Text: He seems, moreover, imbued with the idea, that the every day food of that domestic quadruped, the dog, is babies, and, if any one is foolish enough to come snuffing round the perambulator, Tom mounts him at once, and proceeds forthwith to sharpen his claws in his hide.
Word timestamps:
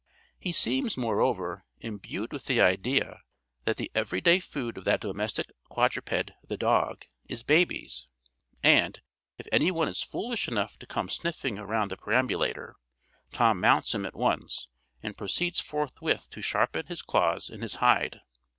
He 0.39 0.51
seems, 0.51 0.97
moreover, 0.97 1.63
imbued 1.79 2.33
with 2.33 2.45
the 2.45 2.59
idea, 2.59 3.21
that 3.65 3.77
the 3.77 3.91
every 3.93 4.19
day 4.19 4.39
food 4.39 4.79
of 4.79 4.83
that 4.85 5.01
domestic 5.01 5.51
quadruped, 5.69 6.31
the 6.43 6.57
dog, 6.57 7.05
is 7.27 7.43
babies, 7.43 8.07
and, 8.63 8.99
if 9.37 9.45
any 9.51 9.69
one 9.69 9.87
is 9.87 10.01
foolish 10.01 10.47
enough 10.47 10.79
to 10.79 10.87
come 10.87 11.07
snuffing 11.07 11.57
round 11.57 11.91
the 11.91 11.97
perambulator, 11.97 12.77
Tom 13.31 13.59
mounts 13.59 13.93
him 13.93 14.07
at 14.07 14.15
once, 14.15 14.69
and 15.03 15.15
proceeds 15.17 15.59
forthwith 15.59 16.27
to 16.31 16.41
sharpen 16.41 16.87
his 16.87 17.03
claws 17.03 17.47
in 17.47 17.61
his 17.61 17.75
hide. 17.75 18.21